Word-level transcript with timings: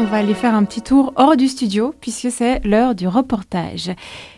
On 0.00 0.04
va 0.04 0.18
aller 0.18 0.34
faire 0.34 0.54
un 0.54 0.64
petit 0.64 0.82
tour 0.82 1.12
hors 1.16 1.36
du 1.36 1.48
studio 1.48 1.94
puisque 2.00 2.30
c'est 2.30 2.64
l'heure 2.64 2.94
du 2.94 3.08
reportage. 3.08 3.90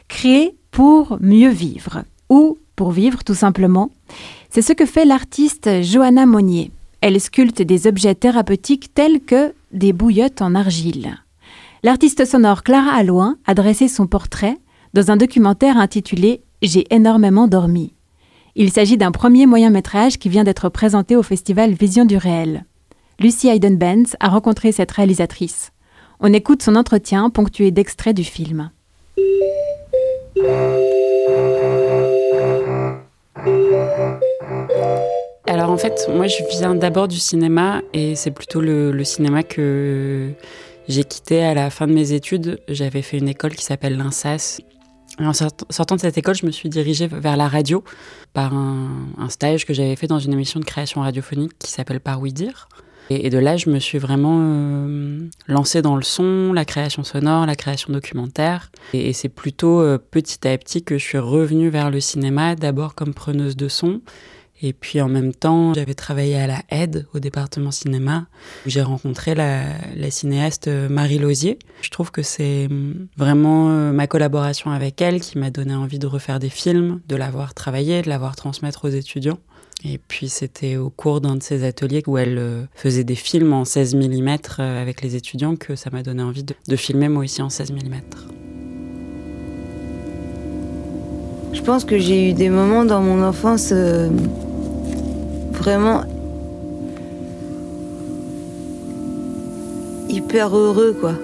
Créer 0.08 0.56
pour 0.71 1.19
mieux 1.21 1.51
vivre 1.51 2.03
ou 2.29 2.58
pour 2.77 2.93
vivre 2.93 3.22
tout 3.24 3.35
simplement. 3.35 3.90
C'est 4.48 4.62
ce 4.62 4.72
que 4.72 4.87
fait 4.87 5.04
l'artiste 5.04 5.82
Johanna 5.82 6.27
Monnier. 6.27 6.71
Elle 7.03 7.21
sculpte 7.21 7.62
des 7.62 7.87
objets 7.87 8.15
thérapeutiques 8.15 8.94
tels 8.94 9.21
que 9.21 9.54
des 9.72 9.92
bouillottes 9.92 10.42
en 10.42 10.54
argile. 10.54 11.17
L'artiste 11.83 12.24
sonore 12.24 12.62
Clara 12.62 12.92
Alloin 12.92 13.37
a 13.47 13.54
dressé 13.54 13.88
son 13.88 14.06
portrait 14.06 14.56
dans 14.92 15.10
un 15.10 15.17
documentaire 15.17 15.78
intitulé 15.78 16.42
J'ai 16.62 16.87
énormément 16.92 17.48
dormi. 17.48 17.95
Il 18.62 18.70
s'agit 18.70 18.98
d'un 18.98 19.11
premier 19.11 19.47
moyen 19.47 19.70
métrage 19.70 20.19
qui 20.19 20.29
vient 20.29 20.45
d'être 20.45 20.69
présenté 20.69 21.16
au 21.16 21.23
festival 21.23 21.73
Vision 21.73 22.05
du 22.05 22.19
réel. 22.19 22.66
Lucie 23.18 23.48
Hayden-Benz 23.48 24.16
a 24.20 24.28
rencontré 24.28 24.70
cette 24.70 24.91
réalisatrice. 24.91 25.73
On 26.20 26.30
écoute 26.34 26.62
son 26.62 26.77
entretien 26.77 27.30
ponctué 27.30 27.70
d'extraits 27.70 28.15
du 28.15 28.23
film. 28.23 28.70
Alors 35.46 35.70
en 35.70 35.79
fait, 35.79 36.10
moi 36.15 36.27
je 36.27 36.42
viens 36.51 36.74
d'abord 36.74 37.09
du 37.09 37.18
cinéma 37.18 37.80
et 37.95 38.15
c'est 38.15 38.30
plutôt 38.30 38.60
le, 38.60 39.04
cinéma 39.04 39.42
que 39.42 40.32
j'ai 40.87 41.04
quitté 41.04 41.42
à 41.42 41.54
la 41.54 41.70
fin 41.70 41.87
de 41.87 41.95
mes 41.95 42.12
études. 42.12 42.60
J'avais 42.68 43.01
fait 43.01 43.16
une 43.16 43.29
école 43.30 43.54
qui 43.54 43.65
s'appelle 43.65 43.96
l'INSAS. 43.96 44.60
En 45.19 45.32
sortant 45.32 45.96
de 45.96 46.00
cette 46.00 46.16
école, 46.16 46.34
je 46.34 46.46
me 46.46 46.50
suis 46.50 46.69
dirigée 46.69 47.06
vers 47.06 47.37
la 47.37 47.48
radio 47.48 47.84
par 48.32 48.55
un, 48.55 49.28
stage 49.28 49.66
que 49.66 49.74
j'avais 49.74 49.96
fait 49.96 50.06
dans 50.06 50.18
une 50.18 50.32
émission 50.32 50.60
de 50.60 50.64
création 50.64 51.01
radiophonique 51.01 51.52
qui 51.59 51.70
s'appelle 51.70 52.01
Par 52.01 52.20
oui 52.20 52.32
dire. 52.32 52.68
Et, 53.12 53.28
de 53.28 53.38
là, 53.38 53.56
je 53.56 53.70
me 53.70 53.80
suis 53.80 53.98
vraiment 53.98 54.38
euh, 54.41 55.18
lancée 55.49 55.82
dans 55.82 55.96
le 55.96 56.02
son, 56.02 56.52
la 56.52 56.65
création 56.65 57.02
sonore, 57.02 57.45
la 57.45 57.57
création 57.57 57.93
documentaire. 57.93 58.71
Et, 58.93 59.12
c'est 59.12 59.29
plutôt 59.29 59.80
euh, 59.80 59.99
petit 59.99 60.46
à 60.46 60.57
petit 60.57 60.84
que 60.84 60.96
je 60.96 61.04
suis 61.04 61.18
revenue 61.18 61.71
vers 61.71 61.90
le 61.90 61.99
cinéma, 61.99 62.54
d'abord 62.54 62.95
comme 62.95 63.12
preneuse 63.12 63.56
de 63.56 63.66
son. 63.66 64.01
Et 64.62 64.72
puis 64.72 65.00
en 65.00 65.08
même 65.08 65.33
temps, 65.33 65.75
j'avais 65.75 65.94
travaillé 65.94 66.36
à 66.36 66.47
la 66.47 66.62
aide 66.70 67.06
au 67.14 67.19
département 67.19 67.70
cinéma, 67.70 68.27
où 68.66 68.70
j'ai 68.70 68.83
rencontré 68.83 69.34
la, 69.34 69.64
cinéaste 70.11 70.69
euh, 70.69 70.89
Marie 70.89 71.19
Lausier. 71.19 71.58
Je 71.83 71.91
trouve 71.91 72.11
que 72.11 72.22
c'est 72.22 72.69
vraiment 73.16 73.69
ma 73.92 74.06
collaboration 74.06 74.70
avec 74.70 75.00
elle 75.00 75.20
qui 75.20 75.38
m'a 75.38 75.50
donné 75.50 75.75
envie 75.75 75.98
de 75.98 76.06
refaire 76.06 76.38
des 76.38 76.50
films, 76.50 77.00
de 77.08 77.16
l'avoir 77.16 77.55
travaillé, 77.55 78.03
de 78.03 78.08
l'avoir 78.08 78.36
transmettre 78.36 78.84
aux 78.84 78.91
étudiants. 78.91 79.38
Et 79.84 79.98
puis 79.98 80.28
c'était 80.28 80.77
au 80.77 80.91
cours 80.91 81.20
d'un 81.20 81.36
de 81.36 81.42
ces 81.42 81.64
ateliers 81.64 82.03
où 82.06 82.19
elle 82.19 82.38
euh, 82.38 82.64
faisait 82.75 83.05
des 83.05 83.14
films 83.14 83.53
en 83.53 83.64
16 83.64 83.94
mm 83.94 84.36
euh, 84.58 84.83
avec 84.83 85.00
les 85.00 85.16
étudiants 85.16 85.56
que 85.56 85.75
ça 85.75 85.88
m'a 85.91 86.03
donné 86.03 86.22
envie 86.22 86.44
de, 86.44 86.77
filmer 86.77 87.08
moi 87.08 87.25
aussi 87.25 87.41
en 87.41 87.48
16 87.48 87.72
mm. 87.72 87.78
Je 91.53 91.62
pense 91.62 91.84
que 91.84 91.98
j'ai 91.98 92.31
eu 92.31 92.33
des 92.34 92.50
moments 92.50 92.84
dans 92.84 93.00
mon 93.00 93.22
enfance 93.22 93.70
euh, 93.72 94.11
vraiment 95.61 96.05
hyper 100.08 100.56
heureux 100.56 100.97
quoi. 100.98 101.14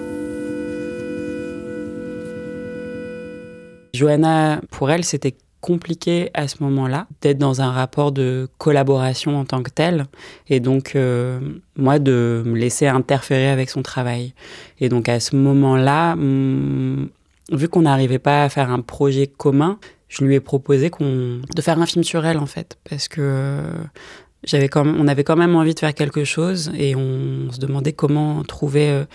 Johanna, 3.93 4.61
pour 4.69 4.91
elle, 4.91 5.03
c'était 5.03 5.35
compliqué 5.59 6.29
à 6.35 6.47
ce 6.47 6.61
moment-là 6.61 7.07
d'être 7.21 7.39
dans 7.39 7.61
un 7.61 7.71
rapport 7.71 8.11
de 8.11 8.47
collaboration 8.59 9.39
en 9.39 9.45
tant 9.45 9.63
que 9.63 9.71
tel 9.71 10.05
et 10.47 10.59
donc 10.59 10.95
euh, 10.95 11.39
moi 11.75 11.97
de 11.97 12.43
me 12.45 12.55
laisser 12.55 12.85
interférer 12.85 13.49
avec 13.49 13.71
son 13.71 13.81
travail 13.81 14.33
et 14.79 14.87
donc 14.87 15.09
à 15.09 15.19
ce 15.19 15.35
moment-là 15.35 16.15
mm, 16.15 17.09
vu 17.53 17.69
qu'on 17.69 17.81
n'arrivait 17.81 18.19
pas 18.19 18.43
à 18.43 18.49
faire 18.49 18.69
un 18.69 18.81
projet 18.81 19.25
commun 19.25 19.79
je 20.09 20.23
lui 20.23 20.35
ai 20.35 20.39
proposé 20.39 20.91
qu'on 20.91 21.41
de 21.55 21.61
faire 21.61 21.81
un 21.81 21.85
film 21.87 22.03
sur 22.03 22.25
elle 22.25 22.37
en 22.37 22.45
fait 22.45 22.77
parce 22.87 23.07
que 23.07 23.63
on 24.53 25.07
avait 25.07 25.23
quand 25.23 25.35
même 25.35 25.55
envie 25.55 25.73
de 25.73 25.79
faire 25.79 25.93
quelque 25.93 26.23
chose 26.23 26.71
et 26.77 26.95
on 26.95 27.51
se 27.51 27.59
demandait 27.59 27.93
comment 27.93 28.43
trouver 28.43 28.89
euh, 28.89 29.05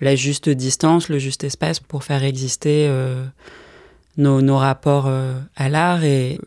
la 0.00 0.14
juste 0.16 0.48
distance 0.48 1.08
le 1.08 1.18
juste 1.18 1.44
espace 1.44 1.80
pour 1.80 2.04
faire 2.04 2.22
exister 2.24 2.86
euh, 2.88 3.24
nos, 4.16 4.56
rapports 4.56 5.06
euh, 5.06 5.34
à 5.56 5.68
l'art. 5.68 6.04
Et 6.04 6.38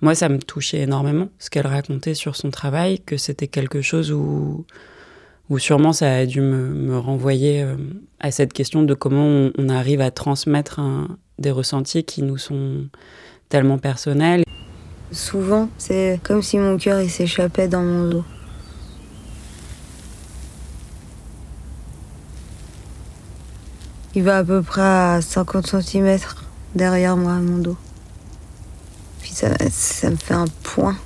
moi, 0.00 0.14
ça 0.14 0.28
me 0.28 0.38
touchait 0.38 0.80
énormément 0.80 1.28
ce 1.38 1.50
qu'elle 1.50 1.66
racontait 1.66 2.14
sur 2.14 2.36
son 2.36 2.50
travail, 2.50 3.00
que 3.00 3.16
c'était 3.16 3.48
quelque 3.48 3.82
chose 3.82 4.12
où, 4.12 4.64
où 5.48 5.58
sûrement 5.58 5.92
ça 5.92 6.12
a 6.12 6.26
dû 6.26 6.40
me, 6.40 6.98
renvoyer 6.98 7.64
à 8.18 8.30
cette 8.30 8.52
question 8.52 8.82
de 8.82 8.94
comment 8.94 9.50
on, 9.56 9.68
arrive 9.68 10.00
à 10.00 10.10
transmettre 10.10 10.80
des 11.38 11.50
ressentis 11.50 12.04
qui 12.04 12.22
nous 12.22 12.38
sont 12.38 12.86
tellement 13.48 13.78
personnels. 13.78 14.44
Souvent, 15.12 15.68
c'est 15.76 16.20
comme 16.22 16.40
si 16.42 16.56
mon 16.58 16.76
cœur 16.76 17.02
s'échappait 17.08 17.66
dans 17.66 17.82
mon 17.82 18.08
dos. 18.08 18.24
Il 24.14 24.22
va 24.22 24.38
à 24.38 24.44
peu 24.44 24.62
près 24.62 24.82
à 24.82 25.20
50 25.20 25.82
cm 25.82 26.18
derrière 26.74 27.16
moi, 27.16 27.34
mon 27.34 27.58
dos. 27.58 27.76
Puis 29.20 29.30
ça, 29.32 29.48
ça 29.70 30.10
me 30.10 30.16
fait 30.16 30.34
un 30.34 30.46
point, 30.62 30.96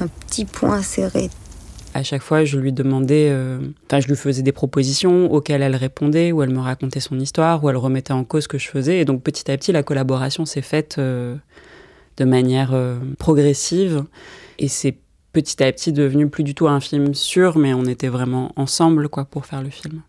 un 0.00 0.06
petit 0.06 0.44
point 0.44 0.82
serré. 0.82 1.30
À 1.94 2.02
chaque 2.02 2.22
fois, 2.22 2.44
je 2.44 2.58
lui 2.58 2.72
demandais, 2.72 3.28
euh, 3.30 3.58
enfin, 3.86 4.00
je 4.00 4.06
lui 4.08 4.16
faisais 4.16 4.42
des 4.42 4.52
propositions 4.52 5.32
auxquelles 5.32 5.62
elle 5.62 5.74
répondait, 5.74 6.32
ou 6.32 6.42
elle 6.42 6.50
me 6.50 6.60
racontait 6.60 7.00
son 7.00 7.18
histoire, 7.18 7.64
ou 7.64 7.70
elle 7.70 7.76
remettait 7.76 8.12
en 8.12 8.24
cause 8.24 8.44
ce 8.44 8.48
que 8.48 8.58
je 8.58 8.68
faisais. 8.68 9.00
Et 9.00 9.04
donc, 9.04 9.22
petit 9.22 9.50
à 9.50 9.56
petit, 9.56 9.72
la 9.72 9.82
collaboration 9.82 10.44
s'est 10.44 10.62
faite 10.62 10.96
euh, 10.98 11.34
de 12.18 12.24
manière 12.24 12.70
euh, 12.72 12.98
progressive. 13.18 14.04
Et 14.58 14.68
c'est 14.68 14.96
petit 15.32 15.62
à 15.62 15.72
petit 15.72 15.92
devenu 15.92 16.28
plus 16.28 16.44
du 16.44 16.54
tout 16.54 16.68
un 16.68 16.80
film 16.80 17.14
sûr, 17.14 17.58
mais 17.58 17.72
on 17.72 17.84
était 17.84 18.08
vraiment 18.08 18.52
ensemble, 18.56 19.08
quoi, 19.08 19.24
pour 19.24 19.46
faire 19.46 19.62
le 19.62 19.70
film. 19.70 20.02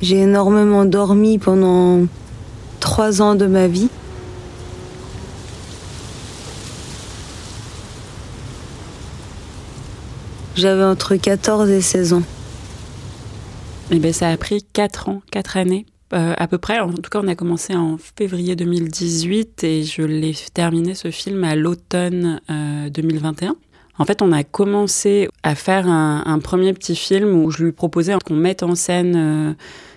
J'ai 0.00 0.18
énormément 0.18 0.84
dormi 0.84 1.38
pendant 1.38 2.06
trois 2.80 3.22
ans 3.22 3.36
de 3.36 3.46
ma 3.46 3.68
vie. 3.68 3.88
J'avais 10.56 10.84
entre 10.84 11.16
14 11.16 11.70
et 11.70 11.80
16 11.80 12.12
ans. 12.14 12.22
Eh 13.90 13.98
bien, 13.98 14.12
ça 14.12 14.28
a 14.28 14.36
pris 14.36 14.64
4 14.72 15.08
ans, 15.08 15.22
4 15.30 15.56
années 15.56 15.86
euh, 16.12 16.34
à 16.36 16.46
peu 16.46 16.58
près. 16.58 16.78
En 16.78 16.92
tout 16.92 17.10
cas, 17.10 17.20
on 17.22 17.28
a 17.28 17.34
commencé 17.34 17.74
en 17.74 17.96
février 17.96 18.54
2018 18.54 19.64
et 19.64 19.82
je 19.82 20.02
l'ai 20.02 20.34
terminé 20.52 20.94
ce 20.94 21.10
film 21.10 21.42
à 21.44 21.56
l'automne 21.56 22.40
2021. 22.92 23.50
Euh, 23.50 23.54
en 23.98 24.04
fait, 24.04 24.20
on 24.20 24.30
a 24.32 24.44
commencé 24.44 25.28
à 25.42 25.54
faire 25.54 25.86
un, 25.86 26.38
premier 26.40 26.74
petit 26.74 26.96
film 26.96 27.42
où 27.42 27.50
je 27.50 27.64
lui 27.64 27.72
proposais 27.72 28.14
qu'on 28.26 28.34
mette 28.34 28.62
en 28.62 28.74
scène 28.74 29.14
euh, 29.16 29.52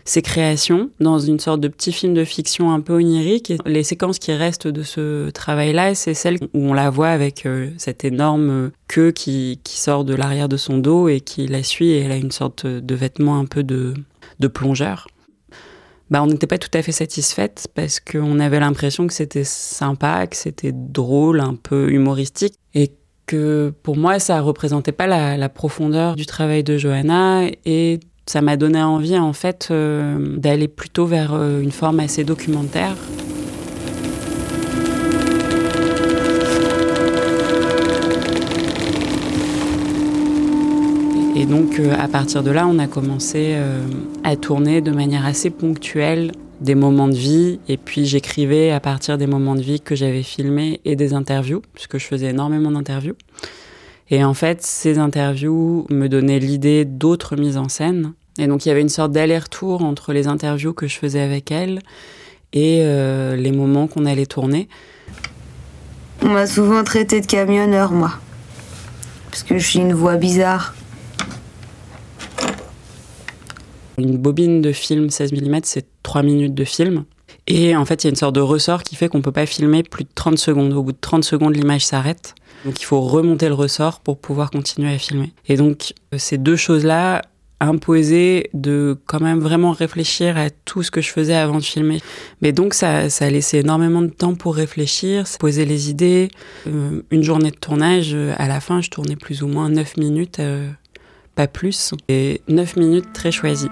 ses 0.06 0.22
créations 0.22 0.90
dans 1.00 1.20
une 1.20 1.40
sorte 1.40 1.60
de 1.60 1.68
petit 1.68 1.92
film 1.92 2.14
de 2.14 2.24
fiction 2.24 2.72
un 2.72 2.80
peu 2.80 2.94
onirique. 2.94 3.52
Et 3.52 3.58
les 3.66 3.84
séquences 3.84 4.20
qui 4.20 4.32
restent 4.32 4.68
de 4.68 4.84
ce 4.84 5.30
travail-là, 5.32 5.96
c'est 5.96 6.14
celles 6.14 6.38
où 6.54 6.70
on 6.70 6.74
la 6.74 6.90
voit 6.90 7.10
avec 7.10 7.46
cette 7.78 8.06
énorme 8.06 8.72
queue 8.88 9.12
qui, 9.12 9.60
sort 9.66 10.06
de 10.06 10.14
l'arrière 10.14 10.48
de 10.48 10.58
son 10.58 10.78
dos 10.78 11.10
et 11.10 11.20
qui 11.20 11.48
la 11.48 11.64
suit 11.64 11.90
et 11.90 12.00
elle 12.00 12.12
a 12.12 12.18
une 12.18 12.32
sorte 12.32 12.66
de 12.66 12.96
vêtement 12.96 13.38
un 13.38 13.46
peu 13.46 13.64
de 13.64 13.96
plongeur. 14.48 15.08
Bah, 16.12 16.22
on 16.22 16.28
n'était 16.28 16.48
pas 16.48 16.60
tout 16.60 16.70
à 16.74 16.82
fait 16.82 16.92
satisfaite 16.92 17.68
parce 17.74 18.00
qu'on 18.00 18.40
avait 18.40 18.60
l'impression 18.60 19.08
que 19.08 19.14
c'était 19.14 19.44
sympa, 19.44 20.28
que 20.28 20.36
c'était 20.36 20.72
drôle, 20.74 21.40
un 21.40 21.56
peu 21.56 21.92
humoristique 21.92 22.54
et 22.76 22.92
que 23.26 23.74
pour 23.82 23.98
moi 23.98 24.20
ça 24.20 24.40
représentait 24.42 24.92
pas 24.92 25.08
la, 25.08 25.36
la 25.36 25.50
profondeur 25.50 26.16
du 26.16 26.28
travail 26.28 26.64
de 26.64 26.78
Johanna 26.78 27.48
et 27.66 28.00
ça 28.28 28.42
m'a 28.42 28.58
donné 28.58 28.82
envie 28.82 29.18
en 29.18 29.34
fait 29.34 29.70
euh, 29.72 30.38
d'aller 30.38 30.68
plutôt 30.68 31.06
vers 31.06 31.34
euh, 31.34 31.62
une 31.62 31.72
forme 31.72 32.00
assez 32.00 32.24
documentaire. 32.24 32.96
Et 41.46 41.48
donc 41.48 41.80
euh, 41.80 41.94
à 41.96 42.08
partir 42.08 42.42
de 42.42 42.50
là, 42.50 42.66
on 42.68 42.80
a 42.80 42.88
commencé 42.88 43.56
à 44.24 44.36
tourner 44.36 44.82
de 44.82 44.90
manière 44.90 45.28
assez 45.28 45.52
ponctuelle 45.52 46.32
des 46.60 46.74
moments 46.74 47.08
de 47.08 47.14
vie 47.14 47.60
et 47.68 47.78
puis 47.78 48.08
j'écrivais 48.08 48.72
à 48.72 48.80
partir 48.80 49.20
des 49.20 49.28
moments 49.28 49.54
de 49.54 49.62
vie 49.62 49.80
que 49.80 49.94
j'avais 49.94 50.24
filmés 50.24 50.82
et 50.86 50.96
des 50.96 51.14
interviews 51.14 51.62
puisque 51.76 52.00
je 52.00 52.06
faisais 52.06 52.32
énormément 52.32 52.72
d'interviews. 52.72 53.14
Et 54.10 54.24
en 54.24 54.34
fait, 54.34 54.64
ces 54.64 54.98
interviews 54.98 55.86
me 55.92 56.08
donnaient 56.08 56.40
l'idée 56.40 56.84
d'autres 56.84 57.36
mises 57.36 57.58
en 57.58 57.70
scène. 57.70 58.14
Et 58.40 58.48
donc, 58.48 58.66
il 58.66 58.70
y 58.70 58.72
avait 58.72 58.82
une 58.82 58.90
sorte 58.90 59.12
d'aller-retour 59.12 59.84
entre 59.84 60.14
les 60.14 60.28
interviews 60.28 60.74
que 60.74 60.88
je 60.88 60.98
faisais 60.98 61.22
avec 61.22 61.52
elle 61.52 61.80
et 62.54 62.80
euh, 62.82 63.36
les 63.36 63.52
moments 63.52 63.86
qu'on 63.86 64.08
allait 64.08 64.26
tourner. 64.26 64.68
On 66.24 66.30
m'a 66.30 66.48
souvent 66.48 66.84
traité 66.84 67.22
de 67.22 67.28
camionneur, 67.28 67.92
moi. 67.92 68.14
parce 69.30 69.44
que 69.44 69.60
je 69.60 69.68
suis 69.68 69.80
une 69.80 69.94
voix 69.94 70.16
bizarre. 70.16 70.74
Une 73.98 74.18
bobine 74.18 74.62
de 74.62 74.72
film 74.72 75.10
16 75.10 75.34
mm, 75.34 75.60
c'est 75.64 75.86
3 76.04 76.24
minutes 76.24 76.54
de 76.54 76.66
film. 76.66 77.06
Et 77.48 77.76
en 77.76 77.86
fait, 77.86 78.04
il 78.04 78.08
y 78.08 78.10
a 78.10 78.12
une 78.12 78.16
sorte 78.16 78.36
de 78.36 78.42
ressort 78.42 78.84
qui 78.84 78.96
fait 78.96 79.08
qu'on 79.08 79.20
ne 79.20 79.24
peut 79.24 79.32
pas 79.32 79.46
filmer 79.46 79.84
plus 79.84 80.04
de 80.04 80.10
30 80.14 80.38
secondes. 80.38 80.74
Au 80.74 80.84
bout 80.84 80.92
de 80.92 80.98
30 81.00 81.24
secondes, 81.24 81.56
l'image 81.56 81.86
s'arrête. 81.86 82.34
Donc 82.66 82.82
il 82.82 82.86
faut 82.86 83.02
remonter 83.02 83.48
le 83.48 83.54
ressort 83.54 84.00
pour 84.00 84.18
pouvoir 84.18 84.50
continuer 84.50 84.92
à 84.92 84.98
filmer. 84.98 85.32
Et 85.48 85.56
donc 85.56 85.94
euh, 86.14 86.18
ces 86.18 86.40
deux 86.40 86.56
choses-là 86.56 87.22
imposaient 87.60 88.50
de 88.54 88.98
quand 89.06 89.22
même 89.22 89.40
vraiment 89.40 89.72
réfléchir 89.72 90.38
à 90.38 90.50
tout 90.50 90.84
ce 90.84 90.92
que 90.92 91.00
je 91.02 91.10
faisais 91.12 91.36
avant 91.36 91.58
de 91.58 91.64
filmer. 91.64 92.02
Mais 92.42 92.52
donc 92.52 92.74
ça, 92.74 93.10
ça 93.10 93.26
a 93.26 93.30
laissé 93.30 93.60
énormément 93.60 94.02
de 94.02 94.08
temps 94.08 94.34
pour 94.34 94.56
réfléchir, 94.56 95.26
poser 95.40 95.66
les 95.66 95.90
idées. 95.90 96.30
Euh, 96.68 97.02
une 97.12 97.24
journée 97.24 97.52
de 97.52 97.56
tournage, 97.56 98.14
euh, 98.14 98.34
à 98.38 98.48
la 98.48 98.60
fin, 98.60 98.82
je 98.82 98.90
tournais 98.90 99.16
plus 99.16 99.44
ou 99.44 99.48
moins 99.48 99.70
9 99.70 99.98
minutes, 99.98 100.42
pas 101.36 101.48
plus. 101.48 101.94
Et 102.10 102.42
9 102.48 102.78
minutes 102.78 103.14
très 103.14 103.32
choisies. 103.32 103.70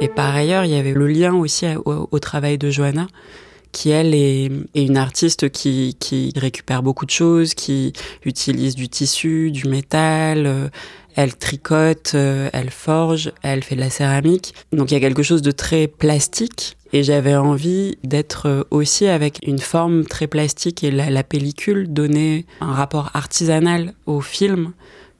Et 0.00 0.08
par 0.08 0.34
ailleurs, 0.34 0.64
il 0.64 0.72
y 0.72 0.76
avait 0.76 0.92
le 0.92 1.06
lien 1.06 1.34
aussi 1.34 1.66
au, 1.84 2.18
travail 2.18 2.58
de 2.58 2.70
Johanna, 2.70 3.06
qui 3.72 3.90
elle 3.90 4.14
est, 4.14 4.50
une 4.74 4.96
artiste 4.96 5.48
qui, 5.50 6.32
récupère 6.36 6.82
beaucoup 6.82 7.06
de 7.06 7.10
choses, 7.10 7.54
qui 7.54 7.92
utilise 8.24 8.74
du 8.74 8.88
tissu, 8.88 9.50
du 9.50 9.68
métal, 9.68 10.46
euh, 10.46 10.68
elle 11.14 11.34
tricote, 11.34 12.12
euh, 12.14 12.50
elle 12.52 12.70
forge, 12.70 13.32
elle 13.42 13.64
fait 13.64 13.74
de 13.74 13.80
la 13.80 13.88
céramique. 13.88 14.54
Donc 14.72 14.90
il 14.90 14.94
y 14.94 14.96
a 14.98 15.00
quelque 15.00 15.22
chose 15.22 15.40
de 15.40 15.50
très 15.50 15.86
plastique. 15.86 16.76
Et 16.92 17.02
j'avais 17.02 17.34
envie 17.34 17.96
d'être 18.04 18.46
euh, 18.46 18.62
aussi 18.70 19.06
avec 19.06 19.38
une 19.46 19.58
forme 19.58 20.04
très 20.04 20.26
plastique 20.26 20.84
et 20.84 20.90
la, 20.90 21.24
pellicule 21.24 21.90
donner 21.90 22.44
un 22.60 22.72
rapport 22.72 23.10
artisanal 23.14 23.94
au 24.04 24.20
film 24.20 24.72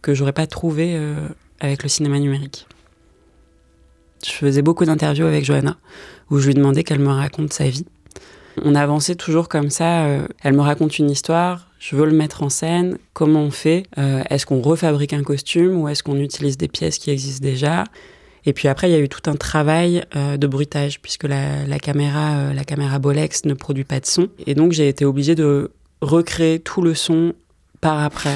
que 0.02 0.14
j'aurais 0.14 0.32
pas 0.32 0.46
trouvé 0.46 0.96
avec 1.60 1.82
le 1.82 1.88
cinéma 1.88 2.20
numérique. 2.20 2.66
Je 4.24 4.30
faisais 4.30 4.62
beaucoup 4.62 4.84
d'interviews 4.84 5.26
avec 5.26 5.44
Johanna, 5.44 5.76
où 6.30 6.38
je 6.38 6.46
lui 6.46 6.54
demandais 6.54 6.84
qu'elle 6.84 7.00
me 7.00 7.12
raconte 7.12 7.52
sa 7.52 7.68
vie. 7.68 7.86
On 8.62 8.74
avançait 8.74 9.14
toujours 9.14 9.48
comme 9.48 9.70
ça. 9.70 10.06
Euh, 10.06 10.26
elle 10.42 10.54
me 10.54 10.62
raconte 10.62 10.98
une 10.98 11.10
histoire, 11.10 11.68
je 11.78 11.96
veux 11.96 12.06
le 12.06 12.12
mettre 12.12 12.42
en 12.42 12.48
scène. 12.48 12.98
Comment 13.12 13.42
on 13.42 13.50
fait 13.50 13.84
euh, 13.98 14.22
Est-ce 14.30 14.46
qu'on 14.46 14.60
refabrique 14.60 15.12
un 15.12 15.22
costume 15.22 15.78
ou 15.78 15.88
est-ce 15.88 16.02
qu'on 16.02 16.18
utilise 16.18 16.56
des 16.56 16.68
pièces 16.68 16.98
qui 16.98 17.10
existent 17.10 17.44
déjà? 17.44 17.84
Et 18.46 18.52
puis 18.52 18.68
après, 18.68 18.88
il 18.88 18.92
y 18.92 18.96
a 18.96 19.00
eu 19.00 19.08
tout 19.08 19.28
un 19.28 19.34
travail 19.34 20.04
euh, 20.14 20.36
de 20.36 20.46
bruitage 20.46 21.00
puisque 21.00 21.24
la, 21.24 21.78
caméra, 21.80 22.54
la 22.54 22.64
caméra 22.64 22.98
Bolex 22.98 23.44
ne 23.44 23.54
produit 23.54 23.84
pas 23.84 24.00
de 24.00 24.06
son. 24.06 24.28
Et 24.46 24.54
donc 24.54 24.72
j'ai 24.72 24.88
été 24.88 25.04
obligée 25.04 25.34
de 25.34 25.72
recréer 26.00 26.60
tout 26.60 26.80
le 26.80 26.94
son 26.94 27.34
par 27.80 28.02
après. 28.02 28.34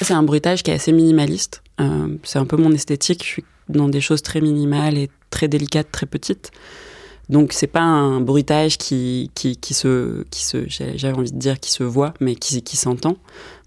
C'est 0.00 0.14
un 0.14 0.22
bruitage 0.22 0.62
qui 0.62 0.70
est 0.70 0.74
assez 0.74 0.92
minimaliste. 0.92 1.62
c'est 2.22 2.38
un 2.38 2.44
peu 2.44 2.56
mon 2.56 2.72
esthétique. 2.72 3.44
Dans 3.68 3.88
des 3.88 4.00
choses 4.00 4.22
très 4.22 4.40
minimales 4.40 4.98
et 4.98 5.10
très 5.30 5.48
délicates, 5.48 5.90
très 5.92 6.06
petites. 6.06 6.50
Donc 7.28 7.52
c'est 7.52 7.66
pas 7.66 7.82
un 7.82 8.20
bruitage 8.20 8.78
qui, 8.78 9.30
qui, 9.34 9.74
se, 9.74 10.24
qui 10.30 10.42
se 10.42 11.06
envie 11.12 11.32
de 11.32 11.38
dire 11.38 11.60
qui 11.60 11.70
se 11.70 11.82
voit, 11.82 12.14
mais 12.20 12.34
qui, 12.34 12.62
qui 12.62 12.76
s'entend 12.76 13.16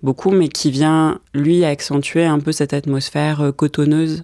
beaucoup, 0.01 0.31
mais 0.31 0.47
qui 0.47 0.71
vient 0.71 1.19
lui 1.33 1.63
accentuer 1.63 2.25
un 2.25 2.39
peu 2.39 2.51
cette 2.51 2.73
atmosphère 2.73 3.41
euh, 3.41 3.51
cotonneuse 3.51 4.23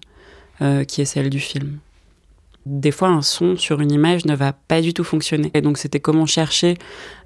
euh, 0.62 0.84
qui 0.84 1.02
est 1.02 1.06
celle 1.06 1.30
du 1.30 1.40
film 1.40 1.80
des 2.68 2.92
fois 2.92 3.08
un 3.08 3.22
son 3.22 3.56
sur 3.56 3.82
une 3.82 3.92
image 3.92 4.26
ne 4.26 4.36
va 4.36 4.54
pas 4.54 4.82
du 4.82 4.94
tout 4.94 5.04
fonctionner. 5.04 5.52
Et 5.54 5.62
donc 5.62 5.78
c'était 5.78 6.00
comment 6.00 6.26
chercher 6.26 6.78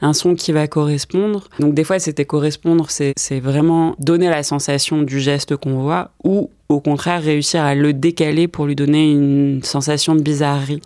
un 0.01 0.13
son 0.13 0.35
qui 0.35 0.51
va 0.51 0.67
correspondre. 0.67 1.47
Donc 1.59 1.73
des 1.73 1.83
fois 1.83 1.99
c'était 1.99 2.25
correspondre, 2.25 2.87
c'est 2.89 3.39
vraiment 3.39 3.95
donner 3.99 4.29
la 4.29 4.43
sensation 4.43 5.01
du 5.01 5.19
geste 5.19 5.55
qu'on 5.55 5.81
voit 5.81 6.11
ou 6.23 6.49
au 6.71 6.79
contraire 6.79 7.21
réussir 7.21 7.63
à 7.63 7.75
le 7.75 7.93
décaler 7.93 8.47
pour 8.47 8.65
lui 8.65 8.75
donner 8.75 9.11
une 9.11 9.63
sensation 9.63 10.15
de 10.15 10.21
bizarrerie. 10.21 10.81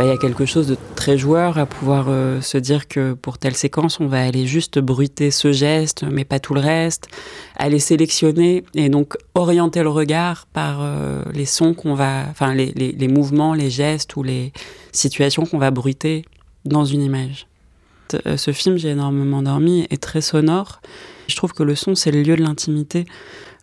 Bah, 0.00 0.06
il 0.06 0.08
y 0.08 0.12
a 0.12 0.16
quelque 0.16 0.46
chose 0.46 0.66
de 0.66 0.78
très 0.96 1.18
joueur 1.18 1.58
à 1.58 1.66
pouvoir 1.66 2.06
euh, 2.08 2.40
se 2.40 2.56
dire 2.56 2.88
que 2.88 3.12
pour 3.12 3.36
telle 3.36 3.54
séquence, 3.54 4.00
on 4.00 4.06
va 4.06 4.22
aller 4.22 4.46
juste 4.46 4.78
bruiter 4.78 5.30
ce 5.30 5.52
geste, 5.52 6.04
mais 6.10 6.24
pas 6.24 6.40
tout 6.40 6.54
le 6.54 6.60
reste, 6.60 7.08
aller 7.56 7.78
sélectionner 7.78 8.64
et 8.74 8.88
donc 8.88 9.18
orienter 9.34 9.82
le 9.82 9.90
regard 9.90 10.46
par 10.54 10.78
euh, 10.80 11.22
les 11.34 11.44
sons 11.44 11.74
qu'on 11.74 11.92
va, 11.92 12.24
enfin 12.30 12.54
les, 12.54 12.72
les, 12.72 13.08
mouvements, 13.08 13.52
les 13.52 13.68
gestes 13.68 14.16
ou 14.16 14.22
les 14.22 14.54
situations 14.92 15.44
qu'on 15.44 15.58
va 15.58 15.70
bruiter 15.70 16.24
dans 16.64 16.86
une 16.86 17.02
image. 17.02 17.46
Euh, 18.26 18.38
ce 18.38 18.52
film, 18.52 18.78
j'ai 18.78 18.88
énormément 18.88 19.42
dormi, 19.42 19.86
est 19.90 20.02
très 20.02 20.22
sonore. 20.22 20.80
Je 21.30 21.36
trouve 21.36 21.52
que 21.52 21.62
le 21.62 21.74
son, 21.74 21.94
c'est 21.94 22.10
le 22.10 22.22
lieu 22.22 22.36
de 22.36 22.42
l'intimité. 22.42 23.06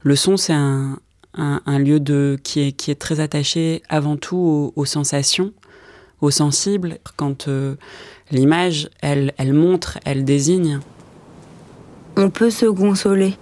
Le 0.01 0.15
son, 0.15 0.37
c'est 0.37 0.53
un, 0.53 0.99
un, 1.35 1.79
lieu 1.79 1.99
de, 1.99 2.39
qui, 2.43 2.61
est, 2.61 2.71
qui 2.71 2.91
est 2.91 2.95
très 2.95 3.19
attaché 3.19 3.83
avant 3.89 4.15
tout 4.15 4.73
aux 4.75 4.85
sensations 4.85 5.53
au 6.21 6.31
sensible 6.31 6.97
quand 7.15 7.47
euh, 7.47 7.75
l'image, 8.31 8.89
elle, 9.01 9.33
elle 9.37 9.53
montre, 9.53 9.99
elle 10.05 10.25
désigne. 10.25 10.79
On 12.15 12.29
peut 12.29 12.49
se 12.49 12.65
consoler. 12.65 13.35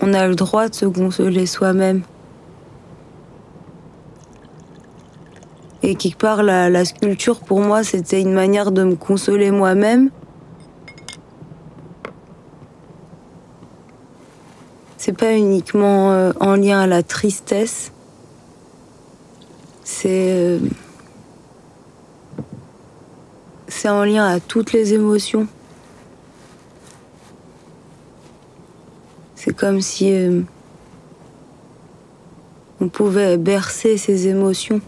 On 0.00 0.14
a 0.14 0.28
le 0.28 0.34
droit 0.34 0.68
de 0.68 0.74
se 0.74 0.86
consoler 0.86 1.46
soi-même. 1.46 2.02
Et 5.82 5.94
quelque 5.94 6.18
part, 6.18 6.42
la, 6.42 6.84
sculpture, 6.84 7.40
pour 7.40 7.60
moi, 7.60 7.84
c'était 7.84 8.20
une 8.20 8.32
manière 8.32 8.72
de 8.72 8.82
me 8.82 8.96
consoler 8.96 9.50
moi-même. 9.50 10.10
C'est 15.06 15.16
pas 15.16 15.36
uniquement 15.36 16.10
euh, 16.10 16.32
en 16.40 16.56
lien 16.56 16.80
à 16.80 16.88
la 16.88 17.04
tristesse, 17.04 17.92
c'est 19.84 20.32
euh, 20.32 20.58
c'est 23.68 23.88
en 23.88 24.02
lien 24.02 24.26
à 24.26 24.40
toutes 24.40 24.72
les 24.72 24.94
émotions. 24.94 25.46
C'est 29.36 29.54
comme 29.54 29.80
si 29.80 30.12
euh, 30.12 30.40
on 32.80 32.88
pouvait 32.88 33.36
bercer 33.36 33.98
ces 33.98 34.26
émotions. 34.26 34.80